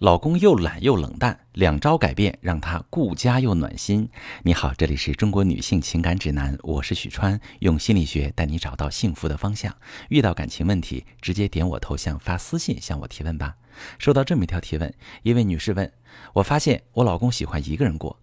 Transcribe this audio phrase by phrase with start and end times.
[0.00, 4.08] 老公又懒又冷淡，两招改变让他顾家又暖心。
[4.42, 9.76] 你好，这里是中国女性情感指南，我是许川，用心理学带你找到幸福的方向。
[10.08, 13.56] 遇到感情问题，直接点我头像发私信向我提问吧。
[13.98, 14.90] 收到这么一条提问，
[15.22, 15.92] 一位女士问：
[16.32, 18.18] 我发现我老公喜欢一个人过，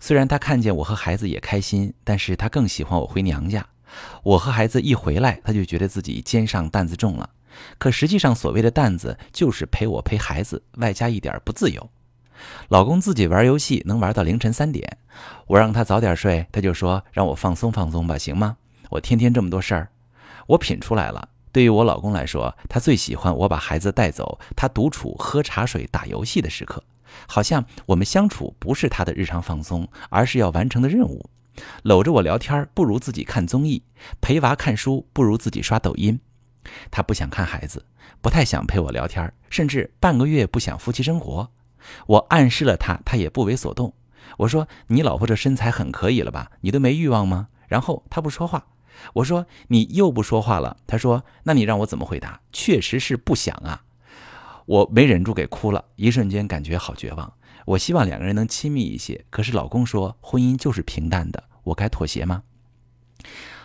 [0.00, 3.64] 虽然他看见我和孩子也开心，但是他更喜欢我回娘家。
[4.24, 7.30] 我和孩子一回来，他就觉得自己肩上担子重了。
[7.78, 11.90] 可实际上，所谓的担子就是陪我陪孩子，外加一点不自由。
[12.68, 14.98] 老公自己玩游戏能玩到凌晨三点，
[15.46, 18.56] 我让他早点睡，他就说让我放松放松吧，行吗？
[18.90, 19.88] 我天天这么多事儿，
[20.48, 21.28] 我品出来了。
[21.52, 26.82] 对于我老公来说，他最喜欢我把孩子带走，他独处喝茶水打游戏的时刻，
[27.28, 31.28] 好像我们相处不是他的日常放松，而是要完成的任务。
[31.82, 33.82] 搂着我聊天不如自己看综艺，
[34.22, 36.18] 陪娃看书不如自己刷抖音。
[36.90, 37.84] 他不想看孩子，
[38.20, 41.50] 不太想陪我聊天，甚至半个月不想夫妻生活。
[42.06, 43.94] 我暗示了他，他也不为所动。
[44.38, 46.52] 我说：“你老婆这身材很可以了吧？
[46.60, 48.66] 你都没欲望吗？”然后他不说话。
[49.14, 52.40] 我说：“你又不说话了。”他说：“那你让我怎么回答？
[52.52, 53.82] 确实是不想啊。”
[54.64, 57.32] 我没忍住给哭了，一瞬间感觉好绝望。
[57.66, 62.44] 我希望两个人能亲密一些，可是老公说婚姻就是平淡的，我该妥协吗？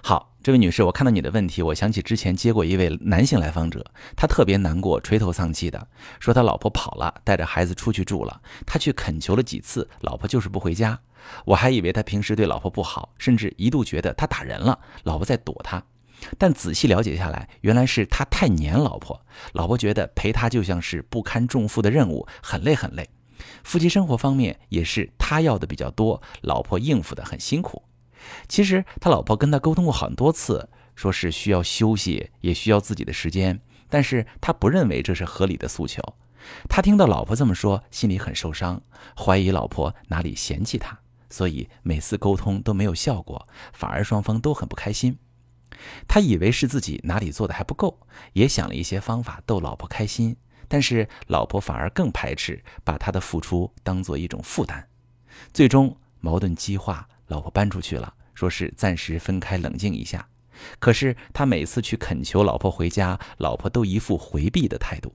[0.02, 0.34] 好。
[0.44, 5.88] 这位女士，我看到你的问题，我想起之前接过一位男性来访者，他特别难过，垂头丧气的
[6.22, 10.98] 说他老婆跑了，带着孩子出去住了，他去恳求了几次，老婆就是不回家。
[11.44, 15.84] 我还以为他平时对老婆不好，甚至一度觉得他打人了，老婆在躲他。
[16.38, 19.20] 但仔细了解下来，原来是他太黏老婆，
[19.52, 23.10] 老婆觉得陪他就像是不堪重负的任务，很累很累。
[23.66, 27.84] 夫妻生活方面也是他要的比较多，老婆应付的很辛苦。
[28.48, 33.60] 其实他老婆跟他沟通过很多次，说是需要休息，也需要自己的时间，
[33.90, 36.02] 但是他不认为这是合理的诉求。
[36.70, 38.82] 他听到老婆这么说，心里很受伤，
[39.18, 40.98] 怀疑老婆哪里嫌弃他，
[41.30, 45.18] 所以每次沟通都没有效果，反而双方都很不开心。
[46.08, 48.00] 他以为是自己哪里做的还不够，
[48.34, 50.36] 也想了一些方法逗老婆开心，
[50.68, 54.88] 但是老婆反而更排斥，把他的付出当做一种负担，
[55.54, 57.08] 最终矛盾激化。
[57.28, 60.28] 老婆搬出去了，说是暂时分开冷静一下。
[60.80, 65.14] 可是他每次去恳求老婆回家，老婆都一副回避的态度。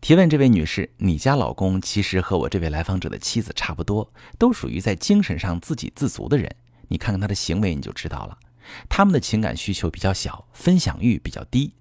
[0.00, 6.54] 提问这位女士，你家老公其实和我这位来访者的妻子差不多，都属于在精神上自给自足的人。
[6.88, 8.36] 你看看他的行为，你就知道了。
[8.88, 11.74] 他们的情感需求比较小，分享欲比较低。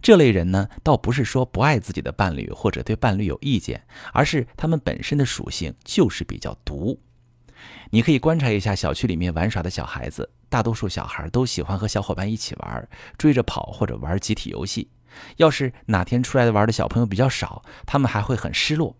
[0.00, 7.00] 这类人呢，倒不是说不爱自己的伴侣或者对伴侣有意见，而是他们本身的属性就是比较独。
[7.90, 14.90] 你可以观察一下小区里面玩耍的小孩子，大多数小孩都喜欢和小伙伴一起玩，追着跑或者玩集体游戏。
[15.36, 18.96] 要是哪天出来玩的小朋友比较少，他们还会很失落。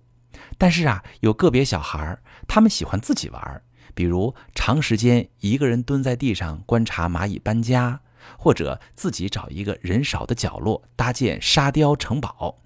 [0.56, 3.62] 但是啊，有个别小孩，他们喜欢自己玩，
[3.94, 8.00] 比如长时间一个人蹲在地上观察蚂蚁搬家，
[8.38, 12.62] 或者自己找一个人少的角落搭建沙雕城堡。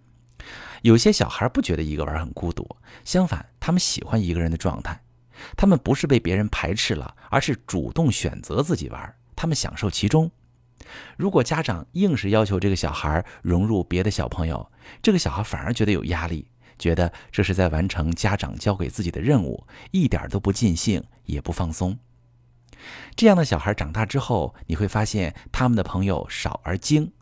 [0.83, 5.01] 有些小孩不觉得一个玩很孤独，相反，他们喜欢一个人的状态。
[5.57, 10.31] 他们不是被别人排斥了，而是主动选择自己玩，他们享受其中。
[11.17, 14.71] 如果家长硬是要求这个小孩融入别的小朋友，
[15.01, 16.49] 这个小孩反而觉得有压力，
[16.79, 21.99] 觉得这是在完成家长交给自己的任务，一点都不尽兴，也不放松。
[23.15, 27.13] 这样的小孩长大之后，你会发现他们的朋友少而精，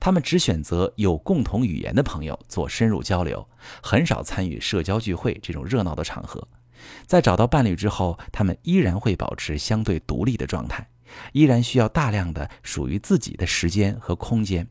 [0.00, 3.48] 他们只选择有共同语言的朋友做深入交流，
[3.80, 6.48] 很少参与社交聚会这种热闹的场合。
[7.06, 10.88] 在找到伴侣之后，他们依然会保持相对独立的状态，
[11.32, 14.66] 依然需要大量的属于自己的时间和空间。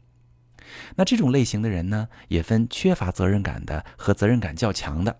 [0.95, 5.19] 那这种类型的人呢，也分缺乏责任感的和责任感较强的。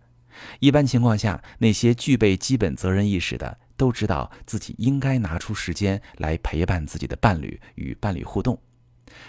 [0.60, 8.60] 一般情况下，那些具备基本责任意识的，都知道自己应该拿出时间来陪伴自己的伴侣与伴侣互动。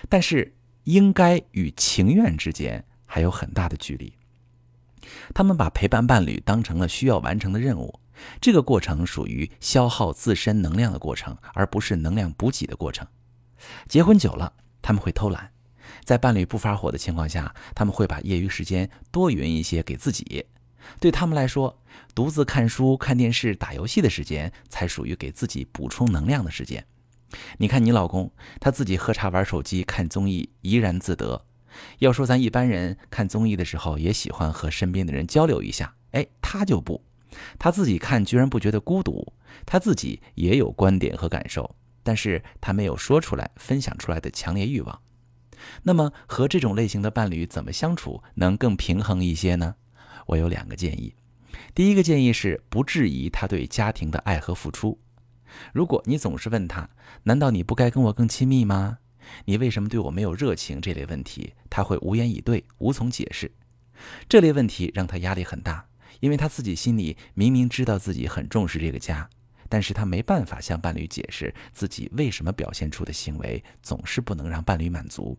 [0.09, 0.55] 但是，
[0.85, 4.15] 应该与情愿之间还有很大的距离。
[5.35, 8.01] 他们把陪伴伴侣当成了需要完成的任务，
[8.41, 13.06] 这个过程属于消耗自身能量的过程，而不是能量补给的过程。
[13.89, 14.53] 结婚久了，
[14.83, 15.51] 他们会偷懒，
[16.05, 20.47] 在伴侣不发火的情况下，他们会把业余时间多匀一些给自己。
[21.01, 21.83] 对他们来说，
[22.15, 26.85] 独自看书、看电视、打游戏的时间才属于给自己补充能量的时间。
[27.57, 28.31] 你看你老公，
[28.61, 31.47] 他自己喝茶、玩手机、看综艺，怡然自得。
[31.99, 37.03] 要说咱一般人看综艺的时候也喜欢和身边的人交流一下，哎，他就不，
[37.59, 39.32] 他自己看居然不觉得孤独，
[39.67, 45.00] 他自己也有观点和感受，但是他没有说出来、分享出来的强烈欲望。
[45.82, 49.76] 那么和这种类型的伴侣怎么相处能更平衡一些呢？
[50.26, 51.15] 我有两个建议。
[51.75, 55.00] 第一个建议是不质疑他对家庭的爱和付出。
[55.73, 56.91] 如果你总是问他，
[57.25, 58.99] 难道你不该跟我更亲密吗？
[59.44, 60.81] 你为什么对我没有热情？
[60.81, 63.50] 这类问题，他会无言以对，无从解释。
[64.29, 65.87] 这类问题让他压力很大，
[66.21, 69.29] 因为他自己心里明明知道自己很重视这个家，
[69.69, 75.38] 但是他没办法向伴侣解释自己为什么表现出的行为总是不能让伴侣满足。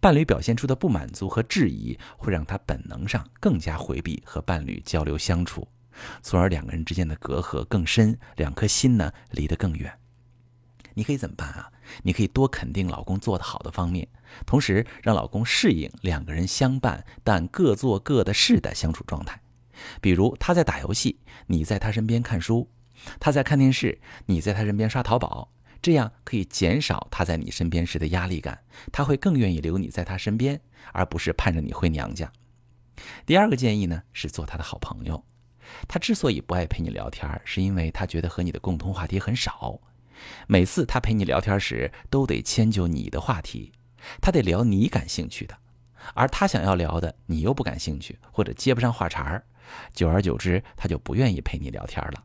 [0.00, 5.66] 伴侣表现出的不满足和质疑，会让他本能上更加回避和伴侣交流相处。
[6.20, 10.01] 从而两个人之间的隔阂更深，两颗心呢离得更远。
[10.94, 11.70] 你可以怎么办啊？
[12.02, 14.08] 你可以多肯定老公做得好的方面，
[14.46, 19.40] 同时让老公适应两个人相伴但各做各的事的相处状态。
[20.00, 22.68] 比如他在打游戏，你在他身边看书；
[23.18, 25.50] 他在看电视，你在他身边刷淘宝。
[25.80, 28.62] 这样可以减少他在你身边时的压力感，
[28.92, 30.60] 他会更愿意留你在他身边，
[30.92, 32.30] 而不是盼着你回娘家。
[33.26, 35.24] 第二个建议呢是做他的好朋友。
[35.88, 39.80] 他之所以不爱陪你聊天，是因为他觉得和你的共同话题很少。
[40.46, 43.72] 每次他陪你聊天时，都得迁就你的话题，
[44.20, 45.56] 他得聊你感兴趣的，
[46.14, 49.44] 而他想要聊的你又不感兴趣，或者接不上话茬儿。
[49.92, 52.24] 久而久之，他就不愿意陪你聊天了。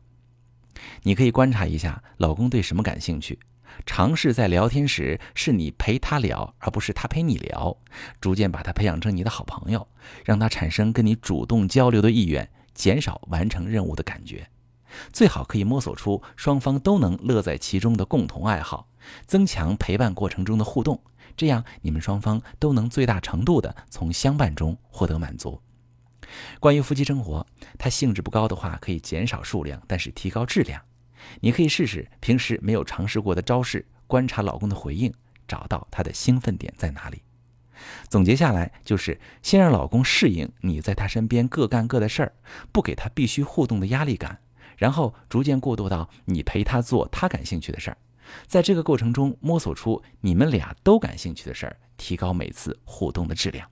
[1.02, 3.38] 你可以观察一下老公对什么感兴趣，
[3.86, 7.76] 尝试在聊天时是你陪他聊，而不是他陪你聊，
[8.20, 9.88] 逐渐把他培养成你的好朋友，
[10.24, 12.48] 让他产生跟你主动交流的意愿。
[12.74, 14.48] 减少完成任务的感觉，
[15.12, 18.88] 最好可以摸索出双方都能乐在其中的共同爱好，
[19.26, 21.02] 增强陪伴过程中的互动，
[21.36, 25.60] 这样你们双方都能最大程度的从相伴中获得满足。
[26.60, 27.46] 关于夫妻生活，
[27.78, 30.82] 它兴致不高的话，可以减少数量，但是提高质量。
[31.40, 35.12] 你可以试试平时没有尝试过的招式，观察老公的回应，
[35.46, 37.22] 找到他的兴奋点在哪里。
[38.08, 42.32] 总结下来就是：先让老公适应你在他身边各干各的事儿，
[42.72, 44.40] 不给他必须互动的压力感，
[44.78, 47.98] 然后逐渐过渡到你陪他做他感兴趣的事儿，
[48.46, 53.68] 在这个过程中摸索出你们俩都感兴趣的事儿，提高每次互动的质量。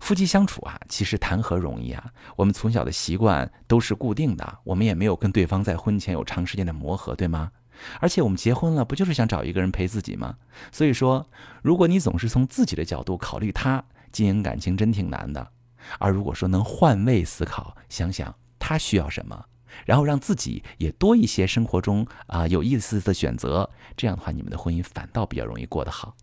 [0.00, 2.04] 夫妻相处啊，其实谈何容易啊！
[2.34, 7.52] 我们从小的习惯都是固定的，我们也没有跟对方在婚前有长时间的磨合，对吗？
[8.00, 10.34] 而且我们结婚了，不就是想找一个人陪自己吗？
[10.72, 11.24] 所以说，
[11.62, 15.52] 如果你总是从自己的角度考虑他，经营感情真挺难的。
[15.98, 19.44] 而如果说能换位思考，想想他需要什么，
[19.86, 26.14] 然后让自己也多一些生活中啊有意思的选择，这样的话，你们的婚姻反倒比较容易过得好。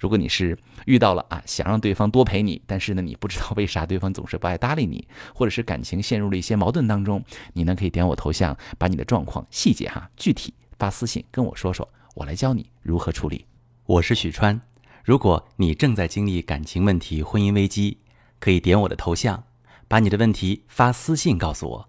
[0.00, 7.22] 如果你是遇到了啊想让对方多陪你，但是呢你不知道为啥对方总是不爱搭理你，或者是感情陷入了一些矛盾当中，
[7.52, 10.54] 你呢可以点我头像，把你的状况细节哈具体。
[10.78, 13.44] 发私信跟我说说，我来教你如何处理。
[13.84, 14.60] 我是许川，
[15.04, 17.98] 如果你正在经历感情问题、婚姻危机，
[18.38, 19.44] 可以点我的头像，
[19.88, 21.88] 把你的问题发私信告诉我，